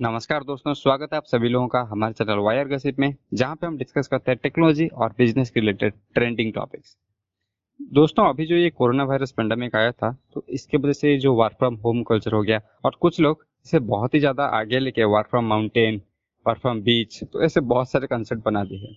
नमस्कार 0.00 0.44
दोस्तों, 0.44 0.72
स्वागत 0.74 1.12
है 1.12 1.16
आप 1.16 1.24
सभी 1.24 1.48
लोगों 1.48 1.66
का 1.68 1.80
हमारे 1.90 2.14
चैनल 2.14 2.38
वायर 2.38 2.68
गसिप 2.68 2.98
में, 2.98 3.14
जहाँ 3.34 3.56
पे 3.56 3.66
हम 3.66 3.76
डिस्कस 3.78 4.08
करते 4.08 4.30
हैं 4.30 4.38
टेक्नोलॉजी 4.42 4.86
और 4.88 5.12
बिज़नेस 5.18 5.50
के 5.50 5.60
रिलेटेड 5.60 5.92
ट्रेंडिंग 6.14 6.52
टॉपिक्स 6.52 6.96
दोस्तों, 7.92 8.28
अभी 8.28 8.46
जो 8.46 8.56
ये 8.56 8.70
कोरोना 8.70 9.04
वायरस 9.04 9.32
पेंडेमिक 9.32 9.76
आया 9.76 9.92
था 9.92 10.10
तो 10.32 10.44
इसके 10.50 10.76
वजह 10.76 10.92
से 10.92 11.16
जो 11.18 11.34
वर्क 11.34 11.56
फ्रॉम 11.58 11.74
होम 11.76 12.02
कल्चर 12.02 12.32
हो 12.32 12.42
गया, 12.42 12.60
और 12.84 12.96
कुछ 13.00 13.20
लोग 13.20 13.44
इसे 13.66 13.78
बहुत 13.80 14.14
ही 14.14 14.20
ज़्यादा 14.20 14.44
आगे 14.58 14.78
लेके 14.78 15.04
work 15.06 15.26
from 15.26 15.44
mountain 15.44 16.00
work 16.46 16.60
from 16.60 16.80
beach 16.82 17.22
तो 17.24 17.42
ऐसे 17.42 17.60
बहुत 17.62 17.90
सारे 17.90 18.06
कंसेप्ट 18.06 18.42
बना 18.44 18.64
दिए 18.64 18.78
हैं। 18.78 18.96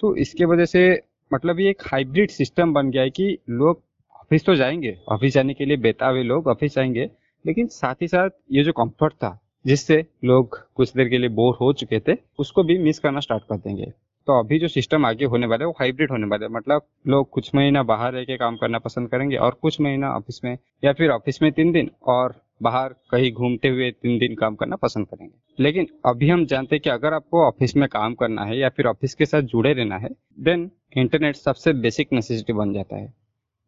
तो 0.00 0.14
इसके 0.16 0.44
वजह 0.44 0.64
से 0.64 0.82
मतलब 1.30 1.60
ये 1.60 1.70
एक 1.70 1.82
हाइब्रिड 1.92 2.30
सिस्टम 2.30 2.72
बन 2.72 2.90
गया 2.90 3.02
है 3.02 3.10
कि 3.10 3.36
लोग 3.50 3.82
ऑफ़िस 4.14 4.44
तो 4.44 4.54
जाएँगे 4.54 4.96
ऑफ़िस 5.08 5.34
जाने 5.34 5.54
के 5.54 5.64
लिए 5.64 5.76
बेतावे 5.78 6.22
लोग 6.24 6.48
ऑफ़िस 6.48 6.74
जाएँगे 6.74 7.10
लेकिन 7.44 7.66
साथ 7.70 8.02
ही 8.02 8.08
साथ 8.08 8.30
ये 8.52 8.64
जो 8.64 8.72
कंफर्ट 8.72 9.14
था 9.14 9.38
जिससे 9.64 10.04
लोग 10.24 10.58
कुछ 10.74 10.92
देर 10.92 11.08
के 11.08 11.18
लिए 11.18 11.28
बोर 11.28 11.56
हो 11.60 11.72
चुके 11.72 12.00
थे, 12.00 12.16
उसको 12.38 12.62
भी 12.62 12.78
मिस 12.78 12.98
करना 12.98 13.20
स्टार्ट 13.20 13.42
कर 13.42 13.56
देंगे। 13.56 13.92
तो 14.28 14.38
अभी 14.38 14.58
जो 14.58 14.68
सिस्टम 14.68 15.06
आगे 15.06 15.24
होने 15.24 15.46
वाला 15.46 15.62
है, 15.62 15.66
वो 15.66 15.72
हाइब्रिड 15.72 16.10
होने 16.10 16.26
वाला 16.26 16.46
है। 16.46 16.52
मतलब 16.52 16.82
लोग 17.06 17.28
कुछ 17.30 17.54
महीना 17.54 17.82
बाहर 17.82 18.12
रह 18.12 18.24
के 18.24 18.36
काम 18.36 18.56
करना 18.56 18.78
पसंद 18.78 19.08
करेंगे 19.08 19.36
और 19.36 19.58
कुछ 19.62 19.80
महीना 19.80 20.12
ऑफ़िस 20.12 20.40
में 20.44 20.56
या 20.84 20.92
फिर 20.92 21.10
ऑफ़िस 21.10 21.42
में 21.42 21.50
तीन 21.52 21.72
दिन 21.72 21.90
और 22.06 22.34
बाहर 22.62 22.94
कहीं 23.10 23.32
घूमते 23.32 23.68
हुए 23.68 23.90
तीन 23.92 24.18
दिन 24.18 24.34
काम 24.34 24.54
करना 24.54 24.76
पसंद 24.76 25.06
करेंगे। 25.06 25.62
लेकिन 25.62 25.86
अभी 26.06 26.28
हम 26.28 26.44
जानते 26.46 26.76
हैं 26.76 26.80
कि 26.84 26.90
अगर 26.90 27.14
आपको 27.14 27.46
ऑफ़िस 27.46 27.76
में 27.76 27.88
काम 27.88 28.14
करना 28.14 28.44
है 28.44 28.58
या 28.58 28.68
फिर 28.68 28.86
ऑफ़िस 28.86 29.14
के 29.14 29.26
साथ 29.26 29.42
जुड़े 29.42 29.72
रहना 29.72 29.96
है 29.96 30.10
देन 30.40 30.70
इंटरनेट 30.96 31.36
सबसे 31.36 31.72
बेसिक 31.72 32.12
नेसेसिटी 32.12 32.52
बन 32.52 32.72
जाता 32.72 32.96
है। 32.96 33.12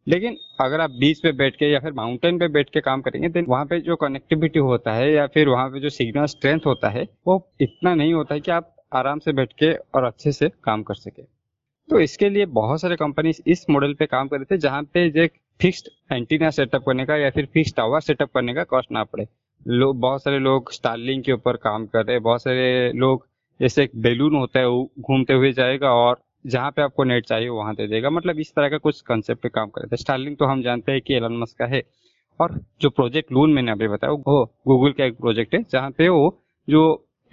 लेकिन 0.07 0.37
अगर 0.61 0.81
आप 0.81 0.91
बीच 0.91 1.19
पे 1.19 1.31
बैठ 1.31 1.55
के 1.55 1.65
या 1.65 1.79
फिर 1.79 1.93
माउंटेन 1.93 2.39
पे 2.39 2.47
बैठ 2.47 2.69
के 2.69 2.81
काम 2.81 3.01
करेंगे 3.01 3.29
देन 3.29 3.45
वहाँ 3.47 3.65
पे 3.65 3.79
जो 3.81 3.95
कनेक्टिविटी 3.95 4.59
होता 4.59 4.93
है 4.93 5.11
या 5.11 5.25
फिर 5.27 5.49
वहाँ 5.49 5.69
पे 5.69 5.79
जो 5.79 5.89
सिग्नल 5.89 6.25
स्ट्रेंथ 6.25 6.65
होता 6.65 6.89
है, 6.89 7.07
वो 7.27 7.51
इतना 7.61 7.95
नहीं 7.95 8.13
होता 8.13 8.33
है 8.35 8.41
कि 8.41 8.51
आप 8.51 8.75
आराम 8.93 9.19
से 9.19 9.33
बैठ 9.33 9.53
के 9.53 9.73
और 9.73 10.03
अच्छे 10.03 10.31
से 10.31 10.49
काम 10.63 10.83
कर 10.83 10.95
सके। 10.95 11.21
तो 11.89 11.99
इसके 11.99 12.29
लिए 12.29 12.45
बहुत 12.45 12.81
सारे 12.81 12.95
कंपनी 12.95 13.31
इस 13.47 13.65
मॉडल 13.69 13.93
पे 13.93 14.05
काम 14.05 14.27
कर 14.27 14.37
रहे 14.37 14.45
थे 14.45 14.57
जहाँ 14.57 14.83
पे 14.83 15.05
एक 15.23 15.33
फिक्स्ड 15.59 15.89
एंटीना 16.11 16.49
सेटअप 16.49 16.83
करने 16.85 17.05
का 17.05 17.15
या 17.17 17.29
फिर 17.29 17.45
फिक्स 17.45 17.73
टावर 17.77 18.01
सेटअप 18.01 18.29
करने 18.33 18.53
का 18.53 18.63
कॉस्ट 18.63 18.91
ना 18.91 19.03
पड़े। 19.03 19.27
लोग 19.67 19.99
बहुत 19.99 20.23
सारे 20.23 20.39
लोग 20.39 20.71
स्टार्लिंग 20.71 21.23
के 21.23 21.31
ऊपर 21.31 21.57
काम 21.57 21.85
कर 21.85 22.05
रहे 22.05 22.15
हैं, 22.15 22.23
बहुत 22.23 22.41
सारे 22.41 22.91
लोग, 22.93 23.27
जैसे 23.59 23.83
एक 23.83 23.91
बेलून 23.95 24.35
होता 24.35 24.59
है, 24.59 24.67
वो 24.67 24.91
घूमते 24.99 25.33
हुए 25.33 25.51
जाएगा 25.53 25.91
और 25.91 26.19
जहाँ 26.45 26.71
पे 26.71 26.81
आपको 26.81 27.03
नेट 27.03 27.25
चाहिए 27.25 27.49
वहाँ 27.49 27.73
दे 27.75 27.87
देगा। 27.87 28.09
मतलब 28.09 28.39
इस 28.39 28.53
तरह 28.55 28.69
का 28.69 28.77
कुछ 28.77 29.01
कंसेप्ट 29.01 29.41
पे 29.43 29.49
काम 29.49 29.69
कर 29.69 29.87
थे 29.87 29.97
स्टार्लिंग 29.97 30.35
तो 30.37 30.45
हम 30.45 30.61
जानते 30.61 30.91
हैं 30.91 31.01
कि 31.01 31.13
एलन 31.13 31.37
मस्क 31.37 31.57
का 31.59 31.65
है। 31.65 31.81
और 32.39 32.59
जो 32.81 32.89
प्रोजेक्ट 32.89 33.31
लून 33.31 33.53
मैंने 33.53 33.71
अभी 33.71 33.87
बताया, 33.87 34.13
वो 34.13 34.45
गूगल 34.67 34.91
का 34.91 35.05
एक 35.05 35.17
प्रोजेक्ट 35.17 35.53
है, 35.55 35.61
जहाँ 35.71 35.91
पे 35.91 36.09
वो 36.09 36.41
जो 36.67 36.81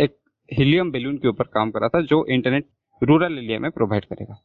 एक 0.01 0.17
हीलियम 0.51 0.91
बेलून 0.91 1.17
के 1.19 1.29
ऊपर 1.29 1.45
काम 1.45 1.71
कर 1.71 1.89
था, 1.89 2.01
जो 2.01 2.25
इंटरनेट 2.27 2.67
रूरल 3.03 3.39
एरिया 3.39 3.59
में 3.59 3.71
प्रोवाइड 3.71 4.05
करेगा। 4.05 4.37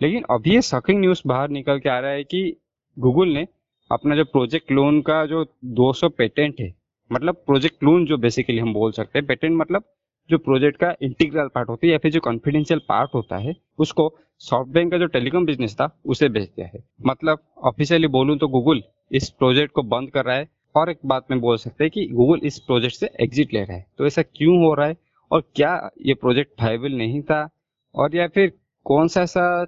लेकिन 0.00 0.24
अभी 0.30 0.54
ये 0.54 0.62
शॉकिंग 0.62 1.00
न्यूज़ 1.00 1.22
बाहर 1.26 1.48
निकल 1.48 1.78
के 1.78 1.88
आ 1.88 1.98
रहा 1.98 2.10
है 2.10 2.24
कि 2.24 2.56
गूगल 2.96 3.28
ने 3.28 3.46
अपना 3.90 4.16
जो 4.16 4.24
प्रोजेक्ट 4.24 4.72
लोन 4.72 5.00
का 5.02 5.24
जो 5.26 5.44
200 5.76 6.08
पेटेंट 6.08 6.60
है 6.60 6.72
मतलब 7.10 7.34
प्रोजेक्ट 7.46 7.84
लोन 7.84 8.04
जो 8.06 8.16
बेसिकली 8.16 8.58
हम 8.58 8.72
बोल 8.72 8.92
सकते 8.92 9.18
हैं 9.18 9.26
पेटेंट 9.26 9.56
मतलब 9.56 9.84
जो 10.30 10.38
प्रोजेक्ट 10.38 10.76
का 10.76 10.94
इंटीग्रल 11.02 11.48
पार्ट 11.54 11.68
होती 11.68 11.86
है 11.86 11.92
या 11.92 11.98
फिर 11.98 12.12
जो 12.12 12.20
कॉन्फिडेंशियल 12.20 12.80
पार्ट 12.88 13.10
होता 13.14 13.36
है, 13.36 13.54
उसको 13.78 14.12
सॉफ्टबैंक 14.42 14.90
का 14.92 14.98
जो 14.98 15.06
टेलीकॉम 15.08 15.46
बिज़नेस 15.46 15.74
था, 15.74 15.88
उसे 16.06 16.28
बेच 16.28 16.48
दिया 16.48 16.66
है। 16.66 16.82
मतलब 17.06 17.38
ऑफिशियली 17.64 18.06
बोलूँ 18.08 18.36
तो 18.38 18.48
गूगल 18.48 18.82
इस 19.10 19.28
प्रोजेक्ट 19.30 19.72
को 19.72 19.82
बंद 19.84 20.10
कर 20.10 20.24
रहा 20.24 20.36
है 20.36 20.48
और 20.74 20.90
एक 20.90 20.98
बात 21.04 21.26
में 21.30 21.40
बोल 21.40 21.56
सकते 21.56 21.84
हैं 21.84 21.90
कि 21.90 22.06
गूगल 22.06 22.46
इस 22.46 22.58
प्रोजेक्ट 22.58 22.96
से 22.96 23.10
एग्जिट 23.20 23.54
ले 23.54 23.60
रहा 23.60 23.76
है। 23.76 23.86
तो 23.98 24.06
ऐसा 24.06 24.22
क्यों 24.24 24.56
हो 24.58 24.72
रहा 24.74 24.86
है 24.86 24.96
और 25.30 25.42
क्या 25.56 25.90
ये 26.06 26.14
प्रोजेक्ट 26.14 26.62
वायबल 26.62 26.92
नहीं 26.92 27.22
था 27.22 27.48
और 27.94 28.16
या 28.16 28.26
फिर 28.28 28.52
कौन 28.86 29.08
सा 29.08 29.22
ऐसा 29.22 29.66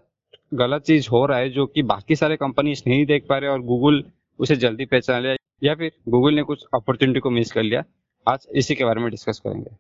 गलत 0.55 0.83
चीज़ 0.83 1.09
हो 1.11 1.25
रहा 1.27 1.39
है 1.39 1.51
जो 1.51 1.67
कि 1.67 1.83
बाकी 1.85 2.17
सारे 2.17 2.37
कंपनीज़ 2.37 2.83
नहीं 2.87 3.05
देख 3.06 3.27
पा 3.28 3.39
रहे 3.39 3.51
और 3.51 3.61
गूगल 3.62 4.03
उसे 4.41 4.56
जल्दी 4.56 4.84
पहचान 4.84 5.22
लिया 5.22 5.37
या 5.62 5.75
फिर 5.75 5.93
गूगल 6.09 6.34
ने 6.34 6.43
कुछ 6.43 6.65
अपॉर्चुनिटी 6.75 7.21
को 7.21 7.31
मिस 7.31 7.53
कर 7.53 7.62
लिया? 7.62 7.84
आज 8.27 8.47
इसी 8.55 8.75
के 8.75 8.84
बारे 8.84 9.01
में 9.01 9.11
डिस्कस 9.11 9.39
करेंगे। 9.39 9.71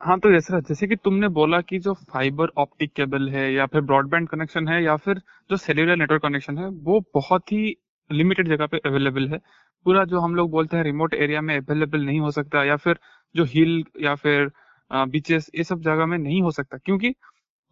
हाँ 0.00 0.18
तो 0.20 0.30
जैसे 0.32 0.60
जैसे 0.62 0.86
कि 0.86 0.96
तुमने 0.96 1.28
बोला 1.28 1.60
कि 1.60 1.78
जो 1.78 1.92
फाइबर 2.12 2.48
ऑप्टिक 2.58 2.92
केबल 2.94 3.28
है 3.30 3.52
या 3.52 3.64
फिर 3.66 3.80
ब्रॉडबैंड 3.82 4.28
कनेक्शन 4.28 4.68
है 4.68 4.82
या 4.82 4.94
फिर 4.96 5.20
जो 5.50 5.56
सेल्यूलर 5.56 5.96
नेटवर्क 5.96 6.22
कनेक्शन 6.22 6.58
है, 6.58 6.66
वो 6.68 7.00
बहुत 7.14 7.52
ही 7.52 7.74
लिमिटेड 8.10 8.48
जगह 8.48 8.66
पे 8.66 8.78
अवेलेबल 8.86 9.28
है। 9.28 9.38
पूरा 9.86 10.04
जो 10.04 10.20
हम 10.20 10.34
लोग 10.34 10.50
बोलते 10.50 10.76
हैं 10.76 10.84
रिमोट 10.84 11.14
एरिया 11.16 11.40
में 11.40 11.56
अवेलेबल 11.56 12.00
नहीं 12.02 12.20
हो 12.20 12.30
सकता 12.30 12.62
या 12.64 12.76
फिर 12.76 12.98
जो 13.34 13.44
हिल 13.46 13.82
या 14.02 14.14
फिर 14.16 14.50
बीचेस 14.90 15.50
ये 15.54 15.64
सब 15.64 15.80
जगह 15.82 16.06
में 16.06 16.16
नहीं 16.18 16.40
हो 16.42 16.50
सकता। 16.52 16.78
क्योंकि 16.78 17.14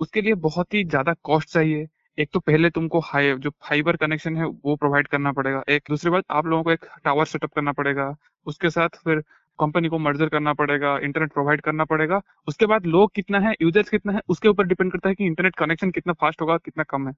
उसके 0.01 0.21
लिए 0.21 0.35
बहुत 0.43 0.75
ही 0.75 0.85
ज़्यादा 0.87 1.15
कॉस्ट 1.25 1.51
चाहिए। 1.51 1.87
एक 2.19 2.31
तो 2.33 2.41
पहले 2.41 2.71
तुमको 2.71 3.01
हाई 3.05 3.35
जो 3.37 3.51
फाइबर 3.63 3.97
कनेक्शन 3.99 4.37
है, 4.37 4.45
वो 4.47 4.77
प्रोवाइड 4.77 5.09
करना 5.09 5.33
पड़ेगा। 5.33 5.63
एक, 5.69 5.83
दूसरी 5.91 6.11
बात, 6.11 6.25
आप 6.31 6.47
लोगों 6.47 6.63
को 6.65 6.73
एक 6.73 6.87
टावर 7.05 7.27
सेटअप 7.27 7.53
करना 7.55 7.73
पड़ेगा। 7.75 8.15
उसके 8.47 8.71
साथ 8.71 8.99
फिर 9.05 9.23
कंपनी 9.59 9.89
को 9.89 9.99
मर्जर 10.01 10.29
करना 10.29 10.53
पड़ेगा 10.55 10.97
इंटरनेट 11.01 11.33
प्रोवाइड 11.33 11.61
करना 11.63 11.85
पड़ेगा। 11.87 12.21
उसके 12.49 12.67
बाद 12.67 12.87
लोग 12.89 13.11
कितना 13.15 13.39
है 13.41 13.55
यूज़र्स 13.63 13.89
कितना 13.91 14.13
है, 14.13 14.21
उसके 14.29 14.49
ऊपर 14.49 14.67
डिपेंड 14.67 14.93
करता 14.93 15.09
है 15.09 15.15
कि 15.15 15.27
इंटरनेट 15.27 15.57
कनेक्शन 15.59 15.91
कितना 15.91 16.13
फास्ट 16.15 16.43
होगा, 16.43 16.57
कितना 16.59 16.85
कम 16.87 17.09
है। 17.09 17.15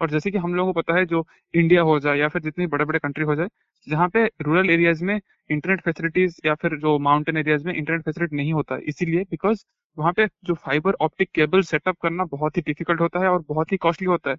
और 0.00 0.10
जैसे 0.10 0.30
कि 0.30 0.38
हम 0.38 0.54
लोगों 0.54 0.72
को 0.72 0.80
पता 0.80 0.96
है, 0.96 1.04
जो 1.06 1.26
इंडिया 1.54 1.82
हो 1.82 1.98
जाए 2.00 2.18
या 2.18 2.28
फिर 2.28 2.42
जितनी 2.42 2.66
बड़े 2.68 2.84
बड़े 2.84 2.98
कंट्री 2.98 3.24
हो 3.24 3.34
जाए, 3.34 3.48
जहाँ 3.86 4.08
पे 4.08 4.24
रूरल 4.42 4.70
एरियाज़ 4.70 5.04
में 5.04 5.20
इंटरनेट 5.50 5.80
फैसिलिटीज़ 5.82 6.36
या 6.46 6.54
फिर 6.56 6.76
जो 6.78 6.98
माउंटेन 7.00 7.36
एरियाज़ 7.36 7.66
में 7.66 7.74
इंटरनेट 7.74 8.04
फैसिलिटी 8.04 8.36
नहीं 8.36 8.52
होता 8.52 8.74
है 8.74 8.80
इसीलिए 8.88 9.24
बिकॉज़ 9.30 9.64
वहाँ 9.96 10.12
पे 10.12 10.26
जो 10.44 10.54
फाइबर 10.56 10.94
ऑप्टिक 11.02 11.30
केबल 11.34 11.62
सेटअप 11.64 11.96
करना 12.02 12.24
बहुत 12.30 12.56
ही 12.56 12.62
डिफ़िकल्ट 12.62 13.00
होता 13.00 13.20
है 13.20 13.28
और 13.28 13.44
बहुत 13.48 13.72
ही 13.72 13.76
कॉस्टली 13.78 14.06
होता 14.08 14.30
है। 14.30 14.36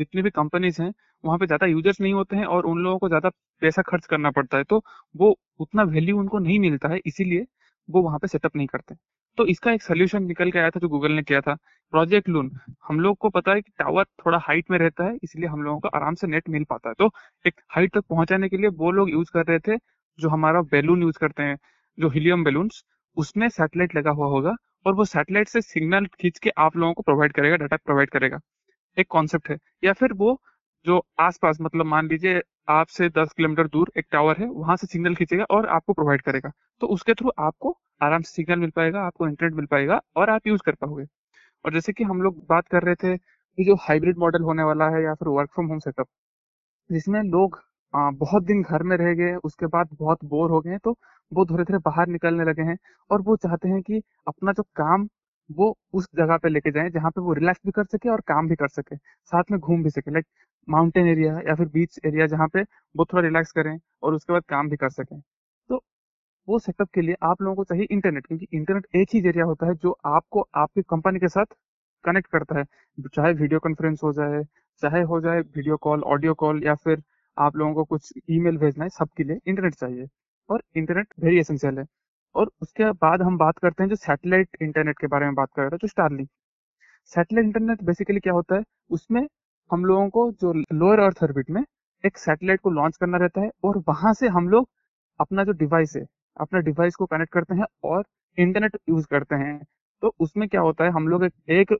जितनी 0.00 0.22
भी 0.22 0.30
कंपनीज़ 0.32 0.82
हैं, 0.82 0.92
वहाँ 1.24 1.38
पे 1.38 1.46
ज़्यादा 1.46 1.66
यूज़र्स 1.68 2.00
नहीं 2.00 2.12
होते 2.14 2.36
हैं 2.36 2.44
और 2.46 2.66
उन 2.66 2.78
लोगों 2.80 2.98
को 2.98 3.08
ज़्यादा 3.08 3.28
पैसा 3.62 3.82
खर्च 3.84 4.06
करना 4.06 4.30
पड़ता 4.32 4.58
है। 4.58 4.64
तो 4.64 4.82
वो 5.14 5.36
उतना 5.60 5.82
वैल्यू 5.84 6.18
उनको 6.18 6.38
नहीं 6.40 6.58
मिलता 6.60 6.88
है, 6.88 7.00
इसीलिए 7.06 7.46
वो 7.88 8.02
वहाँ 8.02 8.18
पे 8.18 8.28
सेटअप 8.28 8.56
नहीं 8.56 8.66
करते। 8.68 8.94
तो 9.38 9.46
इसका 9.46 9.72
एक 9.72 9.82
सोल्यूशन 9.82 10.22
निकल 10.24 10.50
के 10.50 10.58
आया 10.58 10.70
था 10.70 10.80
जो 10.80 10.88
गूगल 10.88 11.12
ने 11.12 11.22
किया 11.22 11.40
था 11.40 11.54
प्रोजेक्ट 11.92 12.28
लून 12.28 12.50
हम 12.88 13.00
लोग 13.00 13.16
को 13.18 13.28
पता 13.30 13.52
है 13.52 13.60
कि 13.62 13.72
टावर 13.78 14.04
थोड़ा 14.24 14.38
हाइट 14.38 14.70
में 14.70 14.78
रहता 14.78 15.04
है, 15.04 15.16
इसलिए 15.22 15.48
हम 15.48 15.62
लोगों 15.62 15.78
को 15.80 15.88
आराम 15.90 16.14
से 16.14 16.26
नेट 16.26 16.48
मिल 16.48 16.64
पाता 16.70 16.88
है। 16.88 16.94
तो 16.98 17.10
एक 17.44 17.60
हाइट 17.70 17.92
तक 17.94 18.04
पहुँचाने 18.10 18.48
के 18.48 18.56
लिए 18.56 18.68
वो 18.76 18.90
लोग 18.90 19.10
यूज़ 19.10 19.30
कर 19.34 19.44
रहे 19.46 19.58
थे, 19.60 19.76
जो 20.18 20.28
हमारा 20.28 20.62
बैलून 20.72 21.02
यूज़ 21.02 21.18
करते 21.20 21.42
हैं, 21.42 21.56
जो 21.98 22.08
हीलियम 22.10 22.44
बैलून्स 22.44 22.82
उसमें 23.16 23.48
सैटेलाइट 23.50 23.94
लगा 23.96 24.10
हुआ 24.12 24.26
होगा 24.28 24.54
और 24.86 24.94
वो 24.94 25.04
सैटेलाइट 25.06 25.48
से 25.48 25.60
सिग्नल 25.62 26.06
खींच 26.20 26.38
के 26.38 26.50
आप 26.58 26.76
लोगों 26.76 26.94
को 26.94 27.02
प्रोवाइड 27.02 27.32
करेगा 27.32 27.56
डाटा 27.56 27.76
प्रोवाइड 27.78 28.10
करेगा। 28.10 28.38
एक 28.96 29.06
कॉन्सेप्ट 29.10 29.50
है। 29.50 29.56
या 29.84 29.92
फिर 29.94 30.12
वो 30.14 30.40
जो 30.86 31.02
आसपास 31.20 31.58
मतलब 31.60 31.86
मान 31.86 32.08
लीजिए 32.08 32.40
आपसे 32.70 33.08
दस 33.10 33.32
किलोमीटर 33.36 33.66
दूर 33.68 33.90
एक 33.96 34.06
टावर 34.12 34.36
है, 34.38 34.46
वहाँ 34.48 34.76
से 34.76 34.86
सिग्नल 34.86 35.14
खींचेगा 35.14 35.44
और 35.50 35.66
आपको 35.68 35.92
प्रोवाइड 35.92 36.22
करेगा। 36.22 36.50
तो 36.82 36.86
उसके 36.88 37.14
थ्रू 37.14 37.30
आपको 37.40 37.76
आराम 38.02 38.22
से 38.22 38.32
सिग्नल 38.34 38.58
मिल 38.58 38.70
पाएगा, 38.70 39.00
आपको 39.02 39.28
इंटरनेट 39.28 39.54
मिल 39.54 39.66
पाएगा 39.66 40.00
और 40.16 40.30
आप 40.30 40.46
यूज़ 40.46 40.62
कर 40.66 40.74
पाओगे। 40.76 41.04
और 41.64 41.74
जैसे 41.74 41.92
कि 41.92 42.04
हम 42.04 42.22
लोग 42.22 42.44
बात 42.48 42.68
कर 42.68 42.82
रहे 42.82 42.94
थे 42.96 43.16
कि 43.18 43.64
जो 43.64 43.74
हाइब्रिड 43.82 44.18
मॉडल 44.18 44.42
होने 44.42 44.62
वाला 44.64 44.88
है 44.90 45.02
या 45.04 45.14
फिर 45.14 45.28
वर्क 45.30 45.50
फ्रॉम 45.54 45.66
होम 45.66 45.78
सेटअप 45.80 46.06
जिसमें 46.90 47.22
लोग 47.24 47.60
बहुत 47.94 48.44
दिन 48.44 48.62
घर 48.62 48.82
में 48.84 48.96
रह 48.96 49.14
गए, 49.14 49.34
उसके 49.36 49.66
बाद 49.68 49.88
बहुत 49.94 50.24
बोर 50.24 50.50
हो 50.50 50.60
गए 50.60 50.78
तो 50.78 50.92
वो 51.32 51.44
धीरे 51.46 51.64
धीरे 51.64 51.78
बाहर 51.80 52.08
निकलने 52.08 52.44
लगे 52.44 52.62
हैं 52.62 52.76
और 53.10 53.22
वो 53.22 53.36
चाहते 53.38 53.68
हैं 53.68 53.80
कि 53.82 54.00
अपना 54.28 54.52
जो 54.52 54.62
काम 54.76 55.08
वो 55.50 55.76
उस 55.94 56.06
जगह 56.16 56.36
पे 56.38 56.48
लेके 56.48 56.70
जाए 56.70 56.90
जहाँ 56.90 57.10
पे 57.10 57.20
वो 57.20 57.32
रिलैक्स 57.34 57.60
भी 57.66 57.72
कर 57.72 57.84
सके 57.86 58.08
और 58.10 58.20
काम 58.28 58.48
भी 58.48 58.56
कर 58.56 58.68
सके, 58.68 58.96
साथ 58.96 59.50
में 59.50 59.58
घूम 59.60 59.82
भी 59.84 59.90
सके 59.90 60.10
लाइक 60.12 60.26
माउंटेन 60.68 61.06
एरिया 61.08 61.32
या 61.48 61.54
फिर 61.54 61.68
बीच 61.68 61.98
एरिया 62.06 62.26
जहाँ 62.28 62.48
पे 62.48 62.62
वो 62.94 63.04
थोड़ा 63.04 63.22
रिलैक्स 63.22 63.52
करें 63.52 63.78
और 64.02 64.14
उसके 64.14 64.32
बाद 64.32 64.42
काम 64.48 64.68
भी 64.70 64.76
कर 64.76 64.90
सकें। 64.90 65.20
तो 65.70 65.82
वो 66.48 66.58
सेटअप 66.58 66.88
के 66.94 67.00
लिए 67.02 67.16
आप 67.24 67.42
लोगों 67.42 67.56
को 67.56 67.64
चाहिए 67.64 67.86
इंटरनेट 67.92 68.26
क्योंकि 68.26 68.46
इंटरनेट 68.52 68.86
एक 68.96 69.08
ही 69.14 69.20
ज़रिया 69.22 69.44
होता 69.46 69.66
है 69.66 69.74
जो 69.76 69.96
आपको 70.08 70.48
आपकी 70.56 70.82
कंपनी 70.84 71.20
के 71.20 71.28
साथ 71.28 71.46
कनेक्ट 72.04 72.30
करता 72.32 72.58
है। 72.58 72.64
चाहे 73.08 73.32
वीडियो 73.34 73.60
कॉन्फ्रेंस 73.60 74.00
हो 74.04 74.12
जाए, 74.12 74.42
चाहे 74.82 75.02
हो 75.04 75.20
जाए 75.20 75.40
वीडियो 75.40 75.76
कॉल 75.78 76.02
ऑडियो 76.06 76.34
कॉल 76.36 76.62
या 76.64 76.74
फिर 76.76 77.02
आप 77.36 77.56
लोगों 77.56 77.74
को 77.74 77.84
कुछ 77.86 78.12
ईमेल 78.30 78.56
भेजना 78.58 78.84
है, 78.84 78.90
सबके 78.90 79.24
लिए 79.24 79.38
इंटरनेट 79.46 79.74
चाहिए 79.76 80.06
और 80.48 80.62
इंटरनेट 80.76 81.14
वेरी 81.20 81.38
एसेंशियल 81.40 81.78
है। 81.78 81.84
और 82.34 82.50
उसके 82.62 82.90
बाद 82.92 83.22
हम 83.22 83.38
बात 83.38 83.58
करते 83.58 83.82
हैं 83.82 83.90
जो 83.90 83.96
सैटेलाइट 83.96 84.56
इंटरनेट 84.62 84.98
के 84.98 85.06
बारे 85.06 85.26
में 85.26 85.34
बात 85.34 85.48
कर 85.56 85.62
रहे 85.62 85.70
थे 85.70 85.76
जो 85.76 85.88
स्टारलिंक 85.88 86.28
सैटेलाइट 87.12 87.46
इंटरनेट 87.46 87.82
बेसिकली 87.84 88.20
क्या 88.20 88.32
होता 88.32 88.56
है? 88.56 88.62
उसमें 88.90 89.26
हम 89.70 89.84
लोगों 89.84 90.08
को 90.10 90.30
जो 90.32 90.52
लोअर 90.52 91.00
अर्थ 91.00 91.22
ऑर्बिट 91.24 91.50
में 91.50 91.62
एक 92.04 92.18
सैटेलाइट 92.18 92.60
को 92.60 92.70
लॉन्च 92.70 92.96
करना 92.96 93.18
रहता 93.18 93.40
है 93.40 93.50
और 93.64 93.78
वहाँ 93.88 94.12
से 94.14 94.28
हम 94.28 94.48
लोग 94.48 94.68
अपना 95.20 95.44
जो 95.44 95.52
डिवाइस 95.54 95.96
है 95.96 96.04
अपना 96.36 96.60
डिवाइस 96.60 96.94
को 96.96 97.06
कनेक्ट 97.06 97.32
करते 97.32 97.54
हैं 97.54 97.64
और 97.84 98.04
इंटरनेट 98.38 98.76
यूज़ 98.88 99.06
करते 99.10 99.34
हैं। 99.34 99.58
तो 100.02 100.14
उसमें 100.20 100.48
क्या 100.48 100.60
होता 100.60 100.84
है? 100.84 100.90
हम 100.90 101.08
लोग 101.08 101.24
एक, 101.24 101.32
एक 101.48 101.76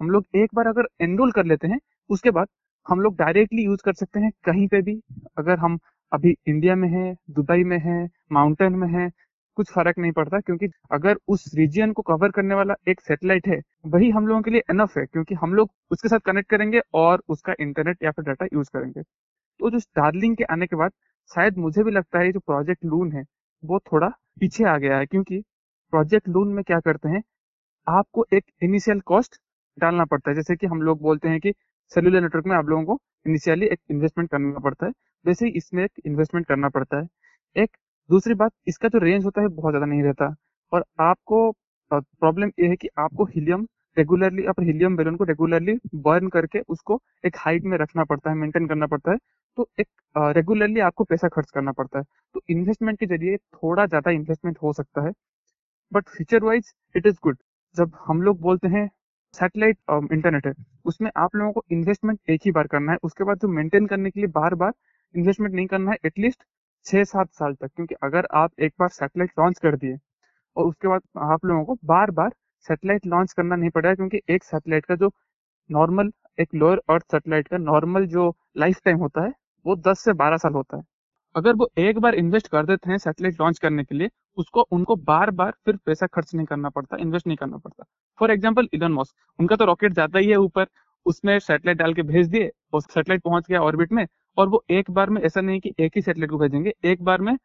हम 0.00 0.10
लोग 0.10 0.26
एक 0.36 0.54
बार 0.54 0.66
अगर 0.66 0.88
एनरोल 1.00 1.32
कर 1.32 1.44
लेते 1.46 1.68
हैं 1.68 1.78
उसके 2.10 2.30
बाद 2.30 2.48
हम 2.86 3.00
लोग 3.00 3.16
डायरेक्टली 3.16 3.64
यूज़ 3.64 3.82
कर 3.84 3.92
सकते 3.94 4.20
हैं 4.20 4.30
कहीं 4.44 4.66
पे 4.68 4.80
भी। 4.82 5.00
अगर 5.38 5.58
हम 5.58 5.78
अभी 6.12 6.34
इंडिया 6.48 6.74
में 6.76 6.88
है 6.88 7.14
दुबई 7.30 7.64
में 7.64 7.78
है 7.80 8.08
माउंटेन 8.32 8.74
में 8.74 8.88
है 8.90 9.10
कुछ 9.60 9.70
फ़र्क 9.70 9.98
नहीं 9.98 10.12
पड़ता, 10.12 10.40
क्योंकि 10.40 10.68
अगर 10.92 11.18
उस 11.28 11.44
रीजियन 11.54 11.92
को 11.92 12.02
कवर 12.02 12.30
करने 12.30 12.54
वाला 12.54 12.74
एक 12.88 13.00
सेटेलाइट 13.00 13.48
है, 13.48 13.60
वही 13.86 14.10
हम 14.10 14.26
लोगों 14.26 14.42
के 14.42 14.50
लिए 14.50 14.62
एनफ 14.70 14.96
है, 14.98 15.04
क्योंकि 15.06 15.34
हम 15.34 15.54
लोग 15.54 15.70
उसके 15.90 16.08
साथ 16.08 16.20
कनेक्ट 16.20 16.50
करेंगे 16.50 16.80
और 16.94 17.22
उसका 17.28 17.54
इंटरनेट 17.60 18.02
या 18.02 18.10
फिर 18.10 18.24
डाटा 18.24 18.46
यूज़ 18.54 18.70
करेंगे। 18.72 19.02
तो 19.02 19.70
जो 19.70 19.78
स्टारलिंग 19.78 20.36
के 20.36 20.44
आने 20.44 20.66
के 20.66 20.76
बाद, 20.76 20.92
शायद 21.30 21.58
मुझे 21.58 21.82
भी 21.84 21.90
लगता 21.90 22.18
है 22.18 22.32
जो 22.32 22.40
प्रोजेक्ट 22.40 22.84
लून 22.84 23.12
है, 23.12 23.24
वो 23.62 23.78
थोड़ा 23.92 24.08
पीछे 24.40 24.64
आ 24.64 24.76
गया 24.78 24.98
है, 24.98 25.06
क्योंकि 25.06 25.40
प्रोजेक्ट 25.92 26.28
लून 26.28 26.52
में 26.54 26.62
क्या 26.64 26.80
करते 26.80 27.08
हैं, 27.08 27.22
आपको 27.86 28.26
एक 28.32 28.44
इनिशियल 28.62 29.00
कॉस्ट 29.06 29.40
डालना 29.78 30.04
पड़ता 30.04 30.30
है। 30.30 30.36
जैसे 30.36 30.56
कि 30.56 30.66
हम 30.66 30.82
लोग 30.82 31.00
बोलते 31.02 31.28
हैं 31.28 31.40
कि 31.40 31.52
सेलुलर 31.92 32.20
नेटवर्क 32.20 32.46
में 32.46 32.56
आप 32.56 32.68
लोगों 32.68 32.84
को 32.84 33.00
इनिशियली 33.26 33.66
एक 33.66 33.80
इन्वेस्टमेंट 33.90 34.30
करना 34.30 34.58
पड़ता 34.58 34.86
है, 34.86 34.92
वैसे 35.24 35.46
ही 35.46 35.52
इसमें 35.52 35.84
एक 35.84 35.92
इन्वेस्टमेंट 36.06 36.46
करना 36.46 36.68
पड़ता 36.68 37.00
है। 37.00 37.08
एक 37.56 37.76
दूसरी 38.10 38.34
बात, 38.34 38.52
इसका 38.68 38.88
जो 38.88 38.98
रेंज 39.00 39.24
होता 39.24 39.40
है 39.40 39.48
बहुत 39.50 39.72
ज़्यादा 39.72 39.86
नहीं 39.86 40.02
रहता। 40.02 40.34
और 40.72 40.84
आपको 41.00 41.50
प्रॉब्लम 41.90 42.50
ये 42.60 42.68
है 42.68 42.76
कि 42.76 42.88
आपको 42.98 43.24
हीलियम 43.26 43.66
रेगुलरली 43.96 44.44
अपने 44.46 44.66
हीलियम 44.66 44.96
बैलून 44.96 45.16
को 45.16 45.24
रेगुलरली 45.24 45.74
बर्न 45.96 46.28
करके 46.28 46.60
उसको 46.68 47.00
एक 47.26 47.36
हाइट 47.38 47.64
में 47.64 47.76
रखना 47.78 48.04
पड़ता 48.04 48.30
है 48.30 48.36
मेंटेन 48.36 48.66
करना 48.66 48.86
पड़ता 48.86 49.12
है। 49.12 49.16
तो 49.58 49.68
एक 49.80 49.86
रेगुलरली 50.36 50.80
आपको 50.80 51.04
पैसा 51.04 51.28
खर्च 51.28 51.50
करना 51.50 51.72
पड़ता 51.72 51.98
है। 51.98 52.04
तो 52.34 52.40
इन्वेस्टमेंट 52.50 52.98
के 53.00 53.06
ज़रिए 53.06 53.36
थोड़ा 53.36 53.86
ज़्यादा 53.86 54.10
इन्वेस्टमेंट 54.12 54.58
हो 54.62 54.72
सकता 54.72 55.06
है। 55.06 55.12
But 55.92 56.08
future 56.08 56.44
wise 56.44 56.72
it 56.94 57.06
is 57.06 57.16
good 57.22 57.36
जब 57.76 57.92
हम 58.06 58.22
लोग 58.22 58.40
बोलते 58.40 58.68
हैं 58.68 58.88
सैटेलाइट 59.34 59.78
इंटरनेट 60.12 60.46
है, 60.46 60.52
उसमें 60.84 61.10
आप 61.16 61.34
लोगों 61.36 61.52
को 61.52 61.62
इन्वेस्टमेंट 61.72 62.18
एक 62.30 62.40
ही 62.44 62.50
बार 62.52 62.66
करना 62.68 62.92
है। 62.92 62.98
उसके 63.04 63.24
बाद 63.24 63.38
जो 63.38 63.48
मेंटेन 63.50 63.86
करने 63.86 64.10
के 64.10 64.20
लिए 64.20 64.28
बार 64.30 64.54
बार 64.56 64.72
इन्वेस्टमेंट 65.14 65.54
नहीं 65.54 65.66
करना 65.66 65.90
है 65.90 65.98
एटलीस्ट 66.06 66.44
छह 66.86 67.04
सात 67.04 67.28
साल 67.32 67.54
तक, 67.54 67.68
क्योंकि 67.68 67.94
अगर 68.02 68.26
आप 68.34 68.60
एक 68.60 68.72
बार 68.80 68.88
सैटेलाइट 68.90 69.30
लॉन्च 69.38 69.58
कर 69.58 69.76
दिए 69.76 69.96
और 70.56 70.66
उसके 70.66 70.88
बाद 70.88 71.02
आप 71.24 71.44
लोगों 71.44 71.64
को 71.64 71.76
बार 71.86 72.10
बार 72.12 72.30
सैटेलाइट 72.66 73.06
लॉन्च 73.06 73.32
करना 73.32 73.56
नहीं 73.56 73.70
पड़ेगा, 73.70 73.94
क्योंकि 73.94 74.20
एक 74.30 74.44
सैटेलाइट 74.44 74.86
का 74.86 74.94
जो 74.96 75.10
नॉर्मल 75.70 76.10
एक 76.40 76.54
लोअर 76.54 76.80
अर्थ 76.90 77.04
सैटेलाइट 77.10 77.48
का 77.48 77.58
नॉर्मल 77.58 78.06
जो 78.08 78.32
लाइफ 78.58 78.80
टाइम 78.84 78.98
होता 78.98 79.24
है, 79.24 79.32
वो 79.66 79.76
10 79.78 80.00
से 80.00 80.12
12 80.14 80.36
साल 80.38 80.52
होता 80.54 80.76
है। 80.76 80.82
अगर 81.34 81.54
वो 81.54 81.68
एक 81.78 81.98
बार 81.98 82.14
इन्वेस्ट 82.16 82.48
कर 82.48 82.66
देते 82.66 82.90
हैं 82.90 82.98
सैटेलाइट 82.98 83.40
लॉन्च 83.40 83.58
करने 83.58 83.84
के 83.84 83.94
लिए, 83.94 84.08
उसको, 84.38 84.60
उनको 84.62 84.96
बार 84.98 85.30
बार 85.32 85.52
फिर 85.66 85.76
पैसा 85.86 86.06
खर्च 86.08 86.34
नहीं 86.34 86.46
करना 86.46 86.68
पड़ता 86.70 86.96
इन्वेस्ट 86.96 87.26
नहीं 87.26 87.36
करना 87.36 87.56
पड़ता। 87.58 87.84
फॉर 88.18 88.30
एग्ज़ाम्पल 88.30 88.68
इलन 88.74 88.92
मॉस्क 88.92 89.14
उनका 89.38 89.56
तो 89.56 89.64
रॉकेट 89.66 89.92
जाता 89.92 90.18
ही 90.18 90.30
है 90.30 90.36
ऊपर 90.38 90.66
उसमें 91.06 91.38
सैटेलाइट 91.40 91.78
डाल 91.78 91.94
के 91.94 92.02
भेज 92.04 92.28
दिए 92.28 92.50
और 92.74 92.82
सैटेलाइट 92.82 93.22
पहुँच 93.22 93.46
गया 93.48 93.60
ऑर्बिट 93.62 93.92
में 93.92 94.06
और 94.40 94.48
वो 94.48 94.62
एक 94.70 94.90
बार 94.90 95.10
में, 95.10 95.20
ऐसा 95.22 95.40
नहीं 95.40 95.60
कि 95.60 95.72
एक 95.78 95.92
ही 95.96 96.02
सैटेलाइट 96.02 96.30
को 96.30 96.38
भेजेंगे, 96.38 96.72
एक 96.84 97.02
बार 97.04 97.20
में 97.20 97.36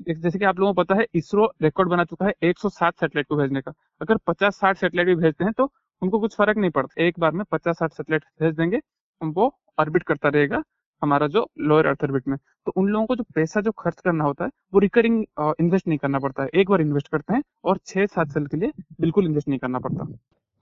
जैसे 0.00 0.38
कि 0.38 0.44
आप 0.44 0.58
लोगों 0.58 0.72
को 0.74 0.82
पता 0.82 0.94
है, 0.94 1.06
इसरो 1.14 1.46
रिकॉर्ड 1.62 1.90
बना 1.90 2.04
चुका 2.04 2.26
है 2.26 2.32
107 2.42 2.94
सैटेलाइट 3.00 3.26
को 3.28 3.36
भेजने 3.36 3.60
का। 3.60 3.72
अगर 4.00 4.16
50-60 4.26 4.76
सैटेलाइट 4.76 5.08
भी 5.08 5.14
भेजते 5.16 5.44
हैं 5.44 5.52
तो 5.52 5.70
उनको 6.02 6.20
कुछ 6.20 6.36
फ़र्क 6.36 6.56
नहीं 6.58 6.70
पड़ता। 6.70 7.02
एक 7.02 7.18
बार 7.20 7.32
में 7.32 7.44
50-60 7.52 7.92
सैटेलाइट 7.92 8.24
भेज 8.40 8.54
देंगे, 8.54 8.80
वो 9.20 9.52
ऑर्बिट 9.78 10.02
करता 10.02 10.28
रहेगा 10.28 10.62
हमारा 11.02 11.26
जो 11.26 11.46
लोअर 11.60 11.86
अर्थ 11.86 12.04
ऑर्बिट 12.04 12.28
में। 12.28 12.36
तो 12.66 12.72
उन 12.76 12.88
लोगों 12.88 13.06
को 13.06 13.16
जो 13.16 13.24
पैसा, 13.34 13.60
जो 13.60 13.70
खर्च 13.72 14.00
करना 14.00 14.24
होता 14.24 14.44
है, 14.44 14.50
वो 14.72 14.80
रिकरिंग 14.80 15.24
इन्वेस्ट 15.60 15.88
नहीं 15.88 15.98
करना 15.98 16.18
पड़ता 16.18 16.42
है। 16.42 16.48
एक 16.54 16.70
बार 16.70 16.80
इन्वेस्ट 16.80 17.08
करते 17.08 17.34
हैं 17.34 17.42
और 17.64 17.78
छह 17.86 18.06
सात 18.06 18.28
साल 18.28 18.46
के 18.46 18.56
लिए 18.56 18.72
बिल्कुल 19.00 19.26
इन्वेस्ट 19.26 19.48
नहीं 19.48 19.58
करना 19.58 19.78
पड़ता। 19.78 20.04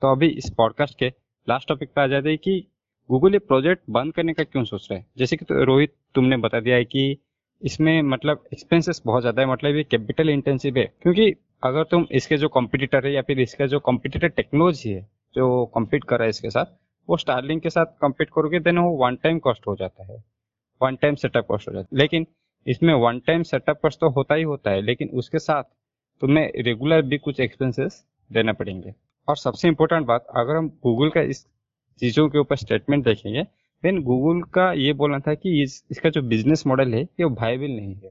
तो 0.03 0.13
अभी 0.13 0.29
इस 0.29 0.51
पॉडकास्ट 0.57 0.99
के 0.99 1.13
लास्ट 1.47 1.69
टॉपिक 1.69 1.93
पे 1.95 2.01
आ 2.01 2.07
जाते 2.07 2.29
हैं 2.29 2.39
कि 2.39 2.67
गूगल 3.11 3.33
ये 3.33 3.39
प्रोजेक्ट 3.39 3.83
बंद 3.91 4.13
करने 4.15 4.33
का 4.33 4.45
क्यों 4.45 4.65
सोच 4.65 4.87
रहा 4.91 4.99
है? 4.99 5.05
जैसे 5.19 5.37
कि 5.37 5.45
तो 5.45 5.65
रोहित 5.65 5.95
तुमने 6.15 6.37
बता 6.37 6.61
दिया 6.61 6.77
है 6.77 6.85
कि 6.85 7.19
इसमें 7.63 8.01
मतलब 8.03 8.45
एक्सपेंसेस 8.53 9.01
बहुत 9.07 9.23
ज़्यादा 9.23 9.43
है 9.43 9.49
मतलब 9.49 9.77
ये 9.77 9.83
कैपिटल 9.85 10.31
इंटेंसिव 10.31 10.79
है। 10.79 10.85
क्योंकि 11.03 11.33
अगर 11.65 11.85
तुम 11.85 12.07
इसके 12.13 12.37
जो 12.37 12.49
कॉम्पिटिटर 12.49 13.07
है 13.07 13.13
या 13.13 13.23
फिर 13.23 13.41
इसका 13.41 13.67
जो 13.67 13.81
कॉम्पिटिटर 13.81 14.29
टेक्नोलॉजी 14.29 14.91
है, 14.91 15.07
जो 15.35 15.67
कम्पीट 15.75 16.05
कर 16.05 16.19
रहा 16.19 16.25
है 16.25 16.31
इसके 16.31 16.51
साथ, 16.51 16.67
वो 17.09 17.17
स्टारलिंग 17.17 17.61
के 17.61 17.71
साथ 17.71 17.87
कम्पीट 18.03 18.31
करोगे 18.35 18.61
देन 18.61 18.79
वो 18.79 18.97
वन 18.97 19.17
टाइम 19.17 19.39
कॉस्ट 19.39 19.67
हो 19.67 19.77
जाता 19.77 20.05
है। 20.05 20.23
वन 20.81 20.97
टाइम 20.97 21.15
सेटअप 21.15 21.47
कॉस्ट 21.47 21.69
हो 21.69 21.75
जाता 21.75 21.89
है। 21.93 21.99
लेकिन 21.99 22.27
इसमें 22.67 22.95
वन 22.97 23.19
टाइम 23.27 23.43
सेटअप 23.45 23.81
कॉस्ट 23.83 24.01
तो 24.01 24.11
होता 24.11 24.35
ही 24.35 24.43
होता 24.45 24.71
है, 24.71 24.81
लेकिन 24.83 25.09
उसके 25.09 25.39
साथ 25.39 25.63
तुम्हें 26.23 26.51
रेगुलर 26.59 27.03
भी 27.03 27.19
कुछ 27.19 27.41
एक्सपेंसेस 27.41 28.05
देना 28.31 28.53
पड़ेंगे। 28.53 28.95
और 29.29 29.37
सबसे 29.37 29.69
इम्पोर्टेंट 29.69 30.07
बात, 30.07 30.27
अगर 30.31 30.57
हम 30.57 30.69
गूगल 30.83 31.11
का 31.11 31.21
इस 31.23 31.47
चीज़ों 32.01 32.29
के 32.29 32.39
ऊपर 32.39 32.57
स्टेटमेंट 32.57 33.05
देखेंगे 33.05 33.43
देन 33.83 34.03
गूगल 34.03 34.43
का 34.55 34.73
ये 34.75 34.93
बोलना 34.93 35.19
था 35.19 35.35
कि 35.35 35.63
इस, 35.63 35.85
इसका 35.91 36.11
जो 36.11 36.23
बिज़नेस 36.25 36.67
मॉडल 36.67 36.95
है 36.95 37.03
ये 37.03 37.25
वायबल 37.25 37.71
नहीं 37.71 37.95
है। 37.95 38.11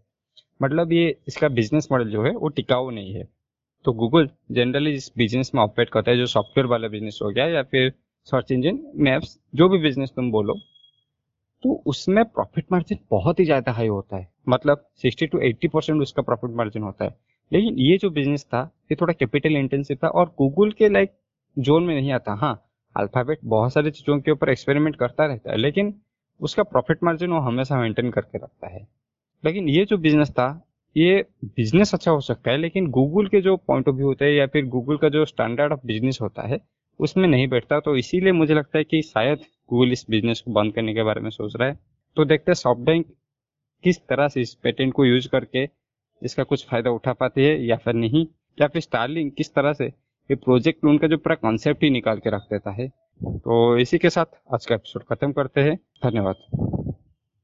मतलब 0.60 0.92
ये 0.94 1.16
इसका 1.28 1.48
बिज़नेस 1.50 1.88
मॉडल 1.92 2.10
जो 2.10 2.24
है 2.24 2.32
वो 2.32 2.48
टिकाऊ 2.50 2.90
नहीं 2.92 3.14
है। 3.14 3.28
तो 3.86 3.94
गूगल 3.94 4.30
जनरली 4.52 4.94
इस 4.94 5.12
बिज़नेस 5.18 5.52
में 5.56 5.62
ऑपरेट 5.62 5.90
करता 5.90 6.12
है 6.12 6.18
जो 6.18 6.26
सॉफ्टवेयर 6.28 6.68
वाला 6.68 6.88
बिज़नेस 6.88 7.20
हो 7.24 7.30
गया 7.30 7.46
या 7.48 7.64
फिर 7.64 7.92
सर्च 8.28 8.52
इंजन 8.52 8.80
मैप्स 8.98 9.38
जो 9.56 9.70
भी 9.70 9.78
बिज़नेस 9.80 10.12
तुम 10.16 10.32
बोलो 10.32 10.54
तो 11.64 11.74
उसमें 11.88 12.24
प्रॉफिट 12.26 12.66
मार्जिन 12.72 12.98
बहुत 13.12 13.40
ही 13.40 13.46
ज़्यादा 13.46 13.72
हाई 13.72 13.88
होता 13.88 14.18
है। 14.18 14.28
मतलब 14.50 14.86
60 15.02 15.28
टू 15.32 15.40
80 15.42 15.68
परसेंट 15.70 16.02
उसका 16.02 16.22
प्रॉफिट 16.22 16.52
मार्जिन 16.52 16.84
होता 16.84 17.06
है। 17.06 17.16
लेकिन 17.52 17.78
ये 17.80 17.98
जो 17.98 18.10
बिज़नेस 18.10 18.46
था 18.46 18.62
ये 18.92 18.96
थोड़ा 19.02 19.14
कैपिटल 19.14 19.56
इंटेंसिव 19.58 19.98
था 20.04 20.08
और 20.10 20.34
गूगल 20.38 20.72
के 20.72 20.90
लाइक 20.90 21.12
जोन 21.58 21.84
में 21.84 21.94
नहीं 21.96 22.12
आता। 22.12 22.34
हाँ 22.36 22.54
अल्फ़ाबेट 22.96 23.40
बहुत 23.46 23.74
सारी 23.74 23.92
चीज़ों 23.92 24.20
के 24.20 24.32
ऊपर 24.32 24.50
एक्सपेरिमेंट 24.50 24.96
करता 24.96 25.26
रहता 25.26 25.52
है, 25.52 25.58
लेकिन 25.58 25.94
उसका 26.40 26.64
प्रॉफिट 26.64 27.04
मार्जिन 27.04 27.32
वो 27.32 27.40
हमेशा 27.40 27.80
मेंटेन 27.82 28.10
करके 28.12 28.38
रखता 28.38 28.68
है। 28.68 28.88
लेकिन 29.44 29.70
ये 29.70 29.86
जो 29.86 29.98
बिज़नेस 29.98 30.32
था, 30.32 30.48
ये 30.96 31.26
बिज़नेस 31.46 31.94
अच्छा 31.94 32.12
हो 32.12 32.20
सकता 32.22 32.52
है, 32.52 32.58
लेकिन 32.58 32.88
गूगल 32.90 33.28
के 33.28 33.42
जो 33.42 33.56
पॉइंट 33.58 33.88
ऑफ़ 33.88 33.96
व्यू 33.96 34.08
होता 34.08 34.26
है 34.26 34.34
या 34.34 34.48
फिर 34.48 34.66
गूगल 34.68 34.98
का 34.98 35.10
जो 35.10 35.26
स्टैंडर्ड 35.26 35.74
ऑफ़ 35.74 35.86
बिज़नेस 35.86 36.18
होता 36.22 36.48
है, 36.48 36.60
उसमें 37.00 37.28
नहीं 37.28 37.48
बैठता। 37.48 37.80
तो 37.80 37.96
इसीलिए 37.96 38.32
मुझे 38.32 38.54
लगता 38.54 38.78
है 38.78 38.84
कि 38.84 39.02
शायद 39.02 39.46
गूगल 39.70 39.92
इस 39.92 40.06
बिज़नेस 40.10 40.42
को 40.42 40.52
बंद 40.52 40.74
करने 40.74 40.94
के 40.94 41.04
बारे 41.04 41.22
में 41.22 41.30
सोच 41.30 41.56
रहा 41.56 41.68
है। 41.68 41.80
तो 42.18 42.26
देखते 42.26 42.52
हैं 42.52 42.56
सॉफ्ट 42.56 42.82
बैंक 42.82 43.06
किस 43.84 44.00
तरह 44.08 44.28
से 44.28 44.42
इस 44.42 44.54
पेटेंट 44.54 44.94
को 44.94 45.06
यूज़ 45.06 45.28
करके 45.28 45.68
इसका 46.22 46.44
कुछ 46.44 46.66
फ़ायदा 46.68 46.92
उठा 46.92 47.14
पाती 47.14 47.44
है 47.44 47.66
या 47.66 47.76
फिर 47.76 47.94
नहीं, 47.94 48.26
या 48.58 48.68
फिर 48.68 48.82
स्टारलिंग 48.82 49.32
किस 49.32 49.54
तरह 49.54 49.74
से 49.74 49.92
ये 50.32 50.36
प्रोजेक्ट 50.36 50.86
लोन 50.86 50.98
का 50.98 51.08
जो 51.08 51.18
पूरा 51.18 51.36
कॉन्सेप्ट 51.36 51.84
ही 51.84 51.90
निकाल 51.90 52.18
के 52.18 52.30
रख 52.30 52.42
देता 52.42 52.72
है। 52.72 52.88
तो 53.24 53.78
इसी 53.78 53.98
के 53.98 54.10
साथ 54.10 54.26
आज 54.54 54.66
का 54.66 54.76
एपिसोड 54.76 55.04
खत्म 55.04 55.32
करते 55.32 55.62
हैं। 55.62 55.76
धन्यवाद। 56.04 56.79